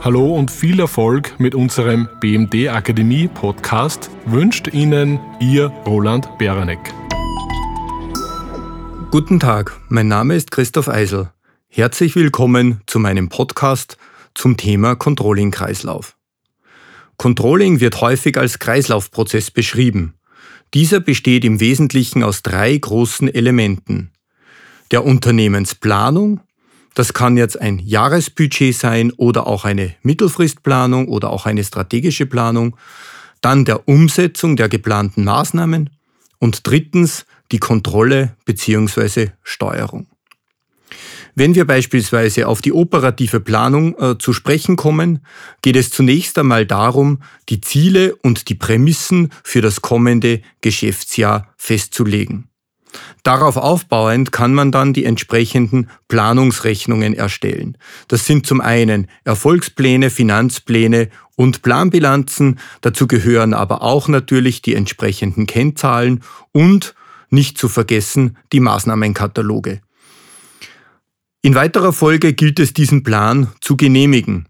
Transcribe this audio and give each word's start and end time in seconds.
Hallo 0.00 0.36
und 0.36 0.50
viel 0.50 0.78
Erfolg 0.78 1.40
mit 1.40 1.54
unserem 1.54 2.08
BMD 2.20 2.68
Akademie 2.68 3.28
Podcast 3.28 4.10
wünscht 4.26 4.68
Ihnen 4.72 5.18
Ihr 5.40 5.68
Roland 5.86 6.38
Beranek. 6.38 6.78
Guten 9.10 9.40
Tag, 9.40 9.80
mein 9.88 10.06
Name 10.06 10.36
ist 10.36 10.50
Christoph 10.50 10.88
Eisel. 10.88 11.30
Herzlich 11.68 12.14
willkommen 12.14 12.82
zu 12.86 12.98
meinem 12.98 13.30
Podcast 13.30 13.96
zum 14.34 14.56
Thema 14.56 14.94
Controlling-Kreislauf. 14.94 16.16
Controlling 17.16 17.80
wird 17.80 18.00
häufig 18.00 18.36
als 18.36 18.58
Kreislaufprozess 18.58 19.50
beschrieben. 19.50 20.14
Dieser 20.74 21.00
besteht 21.00 21.44
im 21.44 21.58
Wesentlichen 21.58 22.22
aus 22.22 22.42
drei 22.42 22.76
großen 22.76 23.32
Elementen. 23.32 24.12
Der 24.90 25.04
Unternehmensplanung, 25.04 26.40
das 26.96 27.12
kann 27.12 27.36
jetzt 27.36 27.60
ein 27.60 27.78
Jahresbudget 27.78 28.74
sein 28.74 29.12
oder 29.12 29.46
auch 29.46 29.66
eine 29.66 29.94
Mittelfristplanung 30.02 31.08
oder 31.08 31.28
auch 31.28 31.44
eine 31.44 31.62
strategische 31.62 32.24
Planung. 32.24 32.74
Dann 33.42 33.66
der 33.66 33.86
Umsetzung 33.86 34.56
der 34.56 34.70
geplanten 34.70 35.22
Maßnahmen. 35.22 35.90
Und 36.38 36.66
drittens 36.66 37.26
die 37.52 37.58
Kontrolle 37.58 38.34
bzw. 38.46 39.28
Steuerung. 39.42 40.06
Wenn 41.34 41.54
wir 41.54 41.66
beispielsweise 41.66 42.48
auf 42.48 42.62
die 42.62 42.72
operative 42.72 43.40
Planung 43.40 43.94
äh, 43.98 44.16
zu 44.18 44.32
sprechen 44.32 44.76
kommen, 44.76 45.20
geht 45.60 45.76
es 45.76 45.90
zunächst 45.90 46.38
einmal 46.38 46.64
darum, 46.64 47.22
die 47.50 47.60
Ziele 47.60 48.16
und 48.16 48.48
die 48.48 48.54
Prämissen 48.54 49.30
für 49.44 49.60
das 49.60 49.82
kommende 49.82 50.40
Geschäftsjahr 50.62 51.52
festzulegen. 51.58 52.48
Darauf 53.22 53.56
aufbauend 53.56 54.32
kann 54.32 54.54
man 54.54 54.72
dann 54.72 54.92
die 54.92 55.04
entsprechenden 55.04 55.90
Planungsrechnungen 56.08 57.14
erstellen. 57.14 57.76
Das 58.08 58.26
sind 58.26 58.46
zum 58.46 58.60
einen 58.60 59.08
Erfolgspläne, 59.24 60.10
Finanzpläne 60.10 61.08
und 61.34 61.62
Planbilanzen. 61.62 62.58
Dazu 62.80 63.06
gehören 63.06 63.54
aber 63.54 63.82
auch 63.82 64.08
natürlich 64.08 64.62
die 64.62 64.74
entsprechenden 64.74 65.46
Kennzahlen 65.46 66.22
und 66.52 66.94
nicht 67.30 67.58
zu 67.58 67.68
vergessen 67.68 68.36
die 68.52 68.60
Maßnahmenkataloge. 68.60 69.80
In 71.42 71.54
weiterer 71.54 71.92
Folge 71.92 72.32
gilt 72.32 72.58
es, 72.58 72.72
diesen 72.72 73.02
Plan 73.02 73.48
zu 73.60 73.76
genehmigen. 73.76 74.48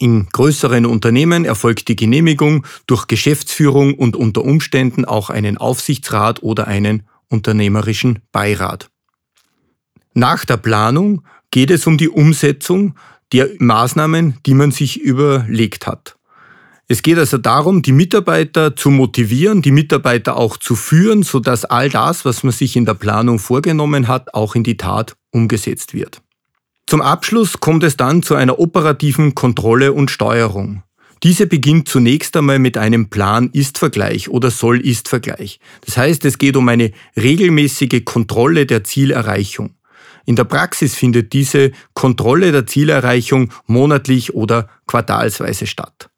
In 0.00 0.28
größeren 0.28 0.86
Unternehmen 0.86 1.44
erfolgt 1.44 1.88
die 1.88 1.96
Genehmigung 1.96 2.64
durch 2.86 3.08
Geschäftsführung 3.08 3.94
und 3.94 4.14
unter 4.14 4.44
Umständen 4.44 5.04
auch 5.04 5.28
einen 5.28 5.58
Aufsichtsrat 5.58 6.42
oder 6.42 6.68
einen 6.68 7.02
unternehmerischen 7.28 8.20
Beirat. 8.32 8.90
Nach 10.14 10.44
der 10.44 10.56
Planung 10.56 11.22
geht 11.50 11.70
es 11.70 11.86
um 11.86 11.98
die 11.98 12.08
Umsetzung 12.08 12.94
der 13.32 13.50
Maßnahmen, 13.58 14.38
die 14.46 14.54
man 14.54 14.70
sich 14.70 15.00
überlegt 15.00 15.86
hat. 15.86 16.16
Es 16.90 17.02
geht 17.02 17.18
also 17.18 17.36
darum, 17.36 17.82
die 17.82 17.92
Mitarbeiter 17.92 18.74
zu 18.74 18.90
motivieren, 18.90 19.60
die 19.60 19.72
Mitarbeiter 19.72 20.38
auch 20.38 20.56
zu 20.56 20.74
führen, 20.74 21.22
sodass 21.22 21.66
all 21.66 21.90
das, 21.90 22.24
was 22.24 22.42
man 22.42 22.52
sich 22.52 22.76
in 22.76 22.86
der 22.86 22.94
Planung 22.94 23.38
vorgenommen 23.38 24.08
hat, 24.08 24.32
auch 24.32 24.54
in 24.54 24.64
die 24.64 24.78
Tat 24.78 25.14
umgesetzt 25.30 25.92
wird. 25.92 26.22
Zum 26.86 27.02
Abschluss 27.02 27.60
kommt 27.60 27.84
es 27.84 27.98
dann 27.98 28.22
zu 28.22 28.34
einer 28.34 28.58
operativen 28.58 29.34
Kontrolle 29.34 29.92
und 29.92 30.10
Steuerung. 30.10 30.82
Diese 31.22 31.46
beginnt 31.46 31.88
zunächst 31.88 32.36
einmal 32.36 32.58
mit 32.58 32.76
einem 32.76 33.10
Plan-Ist-Vergleich 33.10 34.28
oder 34.28 34.50
Soll-Ist-Vergleich. 34.50 35.58
Das 35.84 35.96
heißt, 35.96 36.24
es 36.24 36.38
geht 36.38 36.56
um 36.56 36.68
eine 36.68 36.92
regelmäßige 37.16 38.04
Kontrolle 38.04 38.66
der 38.66 38.84
Zielerreichung. 38.84 39.74
In 40.26 40.36
der 40.36 40.44
Praxis 40.44 40.94
findet 40.94 41.32
diese 41.32 41.72
Kontrolle 41.94 42.52
der 42.52 42.66
Zielerreichung 42.66 43.50
monatlich 43.66 44.34
oder 44.34 44.68
quartalsweise 44.86 45.66
statt. 45.66 46.10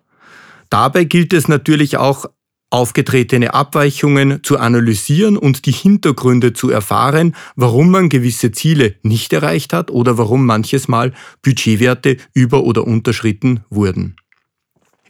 Dabei 0.69 1.05
gilt 1.05 1.33
es 1.33 1.49
natürlich 1.49 1.97
auch, 1.97 2.27
aufgetretene 2.71 3.53
Abweichungen 3.53 4.45
zu 4.45 4.59
analysieren 4.59 5.37
und 5.37 5.67
die 5.67 5.73
Hintergründe 5.73 6.53
zu 6.53 6.71
erfahren, 6.71 7.35
warum 7.57 7.91
man 7.91 8.09
gewisse 8.09 8.53
Ziele 8.53 8.95
nicht 9.03 9.33
erreicht 9.33 9.73
hat 9.73 9.91
oder 9.91 10.19
warum 10.19 10.47
manches 10.47 10.87
Mal 10.87 11.13
Budgetwerte 11.43 12.17
über- 12.33 12.63
oder 12.63 12.87
unterschritten 12.87 13.65
wurden. 13.71 14.17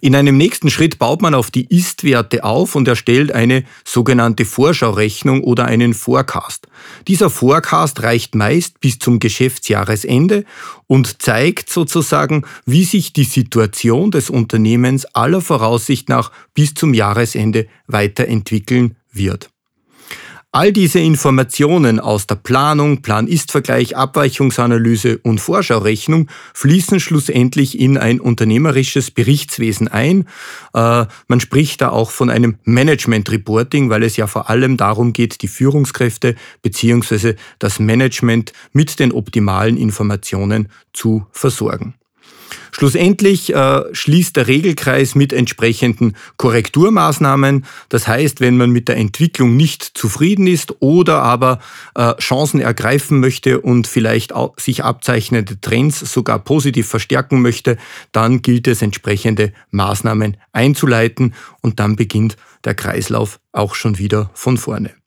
In 0.02 0.14
einem 0.14 0.38
nächsten 0.38 0.70
Schritt 0.70 0.98
baut 0.98 1.20
man 1.20 1.34
auf 1.34 1.50
die 1.50 1.66
Ist-Werte 1.66 2.42
auf 2.42 2.74
und 2.74 2.88
erstellt 2.88 3.32
eine 3.32 3.64
sogenannte 3.84 4.46
Vorschaurechnung 4.46 5.42
oder 5.42 5.66
einen 5.66 5.92
Forecast. 5.92 6.68
Dieser 7.06 7.28
Forecast 7.28 8.02
reicht 8.02 8.34
meist 8.34 8.80
bis 8.80 8.98
zum 8.98 9.18
Geschäftsjahresende 9.18 10.46
und 10.86 11.20
zeigt 11.20 11.68
sozusagen, 11.68 12.44
wie 12.64 12.84
sich 12.84 13.12
die 13.12 13.24
Situation 13.24 14.10
des 14.10 14.30
Unternehmens 14.30 15.04
aller 15.04 15.42
Voraussicht 15.42 16.08
nach 16.08 16.32
bis 16.54 16.72
zum 16.72 16.94
Jahresende 16.94 17.66
weiterentwickeln 17.86 18.96
wird. 19.12 19.50
All 20.52 20.72
diese 20.72 20.98
Informationen 20.98 22.00
aus 22.00 22.26
der 22.26 22.34
Planung, 22.34 23.02
Plan-Ist-Vergleich, 23.02 23.96
Abweichungsanalyse 23.96 25.18
und 25.18 25.40
Vorschaurechnung 25.40 26.28
fließen 26.54 26.98
schlussendlich 26.98 27.78
in 27.78 27.96
ein 27.96 28.18
unternehmerisches 28.20 29.12
Berichtswesen 29.12 29.86
ein. 29.86 30.26
Äh, 30.74 31.06
man 31.28 31.38
spricht 31.38 31.82
da 31.82 31.90
auch 31.90 32.10
von 32.10 32.30
einem 32.30 32.58
Management-Reporting, 32.64 33.90
weil 33.90 34.02
es 34.02 34.16
ja 34.16 34.26
vor 34.26 34.50
allem 34.50 34.76
darum 34.76 35.12
geht, 35.12 35.42
die 35.42 35.48
Führungskräfte 35.48 36.34
bzw. 36.62 37.34
das 37.60 37.78
Management 37.78 38.52
mit 38.72 38.98
den 38.98 39.12
optimalen 39.12 39.76
Informationen 39.76 40.68
zu 40.92 41.26
versorgen. 41.30 41.94
Schlussendlich 42.72 43.54
äh, 43.54 43.82
schließt 43.92 44.36
der 44.36 44.46
Regelkreis 44.46 45.14
mit 45.14 45.32
entsprechenden 45.32 46.16
Korrekturmaßnahmen. 46.36 47.64
Das 47.88 48.06
heißt, 48.06 48.40
wenn 48.40 48.56
man 48.56 48.70
mit 48.70 48.88
der 48.88 48.96
Entwicklung 48.96 49.56
nicht 49.56 49.82
zufrieden 49.82 50.46
ist 50.46 50.74
oder 50.80 51.22
aber 51.22 51.60
äh, 51.94 52.14
Chancen 52.16 52.60
ergreifen 52.60 53.20
möchte 53.20 53.60
und 53.60 53.86
vielleicht 53.86 54.32
sich 54.56 54.84
abzeichnende 54.84 55.60
Trends 55.60 56.00
sogar 56.00 56.38
positiv 56.38 56.88
verstärken 56.88 57.42
möchte, 57.42 57.76
dann 58.12 58.42
gilt 58.42 58.68
es 58.68 58.82
entsprechende 58.82 59.52
Maßnahmen 59.70 60.36
einzuleiten 60.52 61.34
und 61.60 61.80
dann 61.80 61.96
beginnt 61.96 62.36
der 62.64 62.74
Kreislauf 62.74 63.40
auch 63.52 63.74
schon 63.74 63.98
wieder 63.98 64.30
von 64.34 64.58
vorne. 64.58 64.99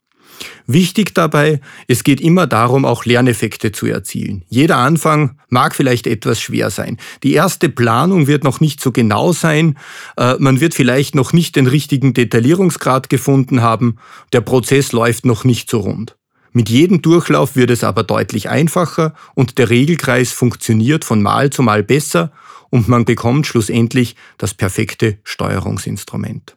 Wichtig 0.66 1.14
dabei, 1.14 1.60
es 1.88 2.04
geht 2.04 2.22
immer 2.22 2.48
darum, 2.48 2.86
auch 2.86 3.06
Lerneffekte 3.06 3.74
zu 3.74 3.86
erzielen. 3.86 4.44
Jeder 4.48 4.78
Anfang 4.78 5.38
mag 5.50 5.76
vielleicht 5.76 6.08
etwas 6.08 6.40
schwer 6.40 6.70
sein. 6.70 6.98
Die 7.24 7.34
erste 7.34 7.68
Planung 7.68 8.28
wird 8.28 8.44
noch 8.46 8.62
nicht 8.62 8.80
so 8.80 8.92
genau 8.92 9.34
sein. 9.34 9.78
Äh, 10.16 10.36
man 10.40 10.62
wird 10.62 10.74
vielleicht 10.74 11.16
noch 11.16 11.34
nicht 11.34 11.58
den 11.58 11.68
richtigen 11.68 12.14
Detaillierungsgrad 12.14 13.10
gefunden 13.10 13.62
haben. 13.62 13.98
Der 14.32 14.42
Prozess 14.42 14.94
läuft 14.94 15.26
noch 15.26 15.44
nicht 15.44 15.70
so 15.70 15.80
rund. 15.80 16.16
Mit 16.54 16.70
jedem 16.70 17.02
Durchlauf 17.02 17.56
wird 17.56 17.72
es 17.72 17.84
aber 17.84 18.04
deutlich 18.04 18.48
einfacher 18.48 19.16
und 19.34 19.58
der 19.58 19.70
Regelkreis 19.70 20.32
funktioniert 20.32 21.04
von 21.04 21.22
Mal 21.22 21.50
zu 21.50 21.64
Mal 21.64 21.84
besser 21.84 22.32
und 22.70 22.88
man 22.88 23.06
bekommt 23.06 23.48
schlussendlich 23.48 24.16
das 24.38 24.54
perfekte 24.54 25.18
Steuerungsinstrument. 25.24 26.56